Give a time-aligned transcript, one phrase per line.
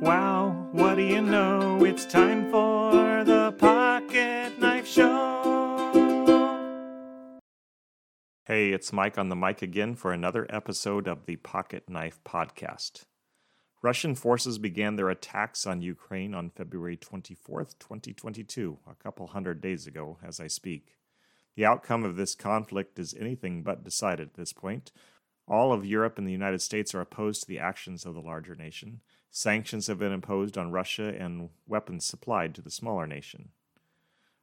[0.00, 1.84] Wow, what do you know?
[1.84, 6.56] It's time for the Pocket Knife Show.
[8.46, 13.04] Hey, it's Mike on the mic again for another episode of the Pocket Knife Podcast.
[13.82, 19.86] Russian forces began their attacks on Ukraine on February 24th, 2022, a couple hundred days
[19.86, 20.96] ago as I speak.
[21.56, 24.92] The outcome of this conflict is anything but decided at this point.
[25.46, 28.54] All of Europe and the United States are opposed to the actions of the larger
[28.54, 29.02] nation.
[29.30, 33.50] Sanctions have been imposed on Russia and weapons supplied to the smaller nation.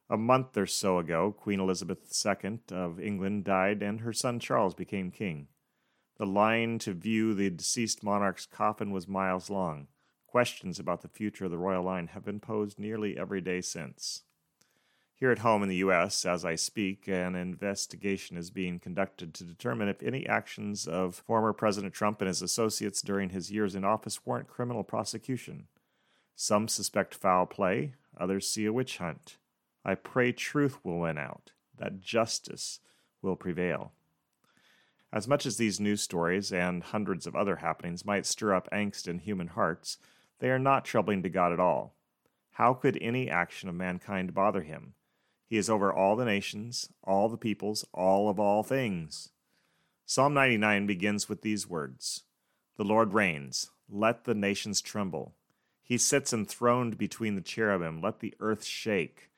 [0.08, 4.74] A month or so ago, Queen Elizabeth II of England died and her son Charles
[4.74, 5.48] became king.
[6.16, 9.88] The line to view the deceased monarch's coffin was miles long.
[10.26, 14.22] Questions about the future of the royal line have been posed nearly every day since.
[15.20, 19.44] Here at home in the U.S., as I speak, an investigation is being conducted to
[19.44, 23.84] determine if any actions of former President Trump and his associates during his years in
[23.84, 25.66] office warrant criminal prosecution.
[26.36, 29.38] Some suspect foul play, others see a witch hunt.
[29.84, 32.78] I pray truth will win out, that justice
[33.20, 33.90] will prevail.
[35.12, 39.08] As much as these news stories and hundreds of other happenings might stir up angst
[39.08, 39.98] in human hearts,
[40.38, 41.96] they are not troubling to God at all.
[42.52, 44.94] How could any action of mankind bother him?
[45.48, 49.30] He is over all the nations, all the peoples, all of all things.
[50.04, 52.24] Psalm 99 begins with these words
[52.76, 55.34] The Lord reigns, let the nations tremble.
[55.82, 59.30] He sits enthroned between the cherubim, let the earth shake.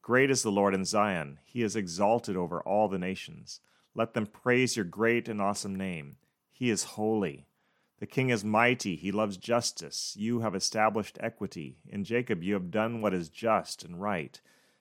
[0.00, 3.60] Great is the Lord in Zion, he is exalted over all the nations.
[3.94, 6.16] Let them praise your great and awesome name.
[6.50, 7.46] He is holy.
[7.98, 10.14] The king is mighty, he loves justice.
[10.16, 11.76] You have established equity.
[11.86, 14.40] In Jacob you have done what is just and right.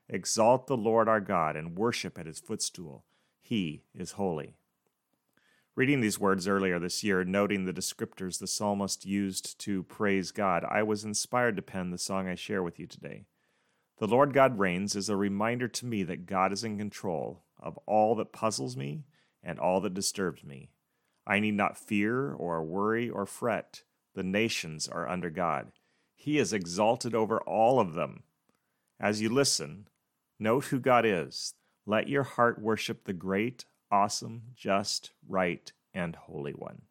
[0.09, 3.03] Exalt the Lord our God and worship at his footstool.
[3.41, 4.55] He is holy.
[5.75, 10.63] Reading these words earlier this year, noting the descriptors the psalmist used to praise God,
[10.63, 13.25] I was inspired to pen the song I share with you today.
[13.99, 17.77] The Lord God reigns is a reminder to me that God is in control of
[17.85, 19.03] all that puzzles me
[19.43, 20.69] and all that disturbs me.
[21.25, 23.83] I need not fear or worry or fret.
[24.15, 25.71] The nations are under God.
[26.15, 28.23] He is exalted over all of them.
[28.99, 29.87] As you listen,
[30.39, 31.55] Note who God is.
[31.87, 36.81] Let your heart worship the great, awesome, just, right, and holy one.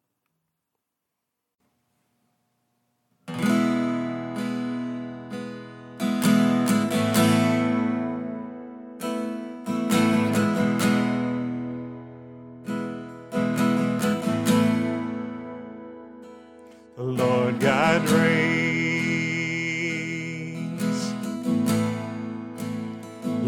[16.97, 18.36] Lord God reigns.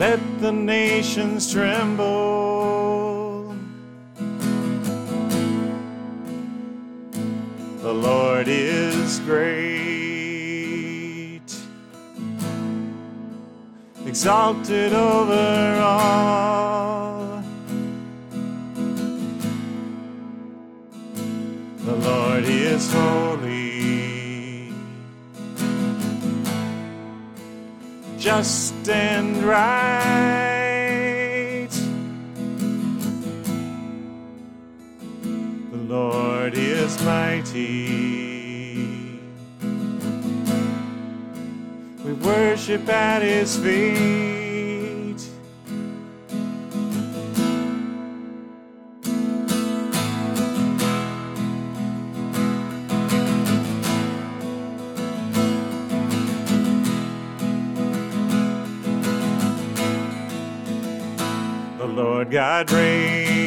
[0.09, 3.56] Let the nations tremble.
[7.84, 11.42] The Lord is great,
[14.08, 16.98] exalted over all.
[28.29, 30.07] Just and right.
[35.72, 38.40] The Lord is mighty.
[42.06, 44.38] We worship at his feet.
[62.19, 63.40] Lord God reigns.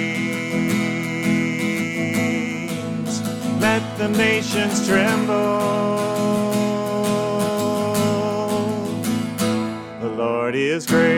[3.60, 5.34] Let the nations tremble.
[10.00, 11.12] The Lord is great,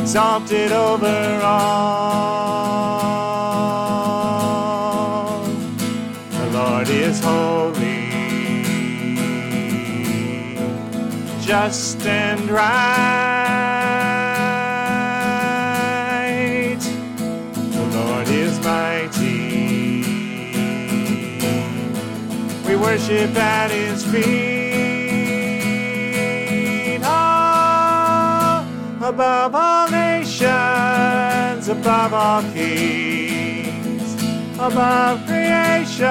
[0.00, 2.22] exalted over all.
[6.30, 7.96] The Lord is holy
[11.44, 13.25] just and right.
[22.96, 24.22] Worship at his feet.
[27.04, 28.66] Oh,
[29.02, 34.14] above all nations, above all kings,
[34.58, 36.06] above creation,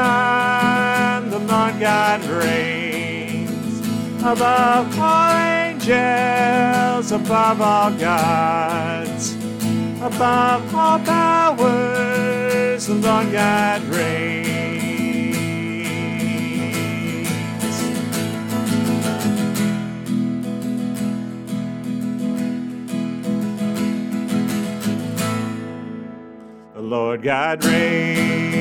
[1.31, 3.79] the Lord God reigns.
[4.19, 9.33] Above all angels, above all gods,
[10.03, 14.54] above all powers, the Lord God reigns.
[26.95, 28.55] God reigns.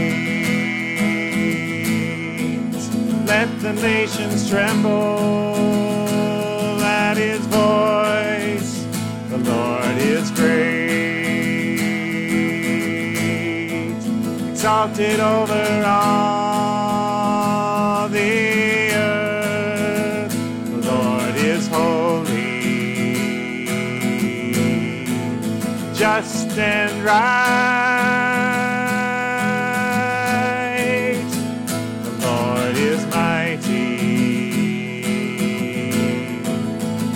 [3.26, 5.54] Let the nations tremble
[6.82, 8.86] at his voice.
[9.30, 10.64] The Lord is great,
[14.50, 16.43] exalted over all
[26.24, 27.20] just and right.
[32.04, 33.98] The Lord is mighty.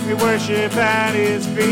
[0.05, 1.69] We worship at His feet.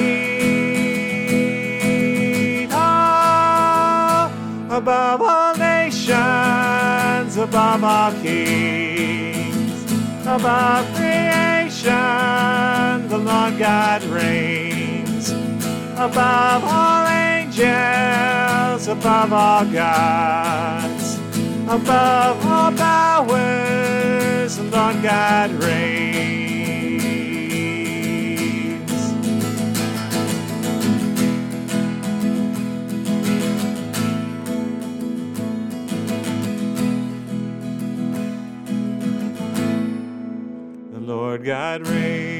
[2.72, 4.32] Oh,
[4.72, 9.94] above all nations, above all kings,
[10.26, 11.94] above creation,
[13.10, 15.30] the Lord God reigns.
[16.00, 17.08] Above all
[17.60, 21.18] angels, above all gods,
[21.68, 25.98] above all powers, and Lord God reigns.
[40.94, 42.37] The Lord God reigns.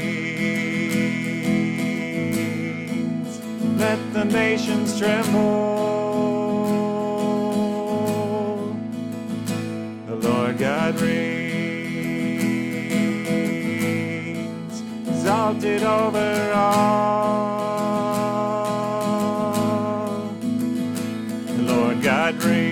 [3.88, 5.40] Let the nations tremble.
[10.08, 11.54] The Lord God reigns.
[15.08, 16.98] Exalted over all.
[21.56, 22.68] The Lord God reigns.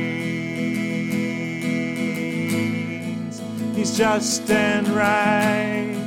[3.74, 6.05] He's just and right.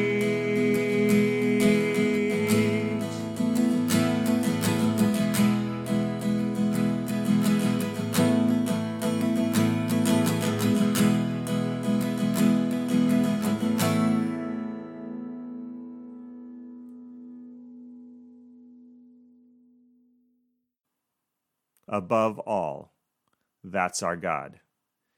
[21.87, 22.93] Above all,
[23.63, 24.59] that's our God.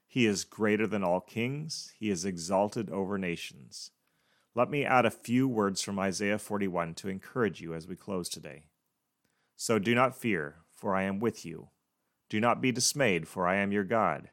[0.07, 3.91] He is greater than all kings, he is exalted over nations.
[4.55, 8.29] Let me add a few words from Isaiah 41 to encourage you as we close
[8.29, 8.67] today.
[9.57, 11.69] So do not fear, for I am with you.
[12.29, 14.29] Do not be dismayed, for I am your God.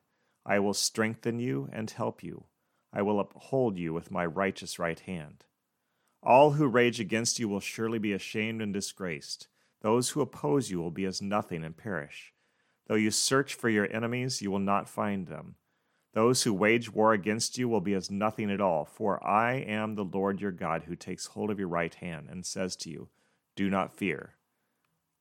[0.47, 2.45] I will strengthen you and help you.
[2.93, 5.45] I will uphold you with my righteous right hand.
[6.23, 9.49] All who rage against you will surely be ashamed and disgraced.
[9.81, 12.33] Those who oppose you will be as nothing and perish.
[12.87, 15.57] Though you search for your enemies, you will not find them.
[16.14, 19.94] Those who wage war against you will be as nothing at all, for I am
[19.94, 23.09] the Lord your God who takes hold of your right hand and says to you,
[23.56, 24.37] Do not fear,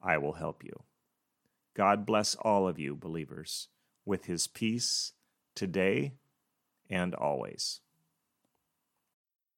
[0.01, 0.83] I will help you.
[1.73, 3.69] God bless all of you, believers,
[4.05, 5.13] with his peace
[5.55, 6.15] today
[6.89, 7.79] and always.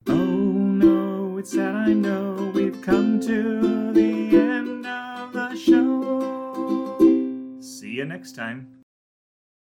[0.08, 7.00] Oh no, it's sad I know we've come to the end of the show.
[7.60, 8.83] See you next time.